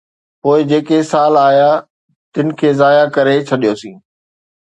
[0.41, 1.69] پوءِ جيڪي سال آيا،
[2.33, 3.95] تن کي ضايع ڪري ڇڏيوسين.